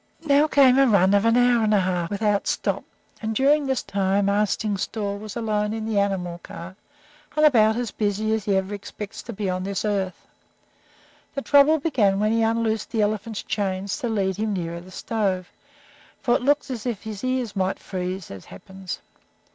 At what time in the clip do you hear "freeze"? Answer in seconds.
17.77-18.31